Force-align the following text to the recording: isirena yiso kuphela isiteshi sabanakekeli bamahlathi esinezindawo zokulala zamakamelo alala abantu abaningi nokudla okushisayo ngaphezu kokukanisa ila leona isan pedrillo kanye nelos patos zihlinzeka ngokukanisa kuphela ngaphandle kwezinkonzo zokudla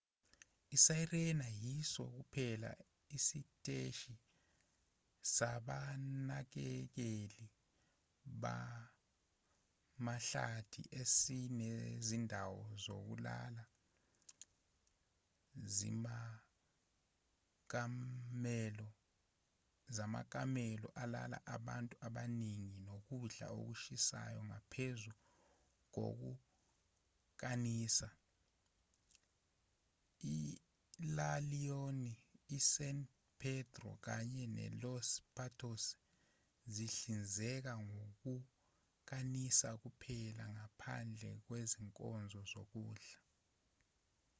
isirena 0.75 1.47
yiso 1.63 2.03
kuphela 2.15 2.69
isiteshi 3.17 4.13
sabanakekeli 5.35 7.45
bamahlathi 8.41 10.81
esinezindawo 10.99 12.61
zokulala 12.83 13.63
zamakamelo 19.97 20.87
alala 21.03 21.37
abantu 21.55 21.95
abaningi 22.07 22.71
nokudla 22.87 23.45
okushisayo 23.57 24.39
ngaphezu 24.49 25.11
kokukanisa 25.95 28.09
ila 30.35 31.29
leona 31.51 32.13
isan 32.57 32.97
pedrillo 33.41 33.91
kanye 34.05 34.43
nelos 34.57 35.09
patos 35.35 35.83
zihlinzeka 36.73 37.73
ngokukanisa 37.87 39.69
kuphela 39.83 40.43
ngaphandle 40.55 41.31
kwezinkonzo 41.45 42.39
zokudla 42.51 43.19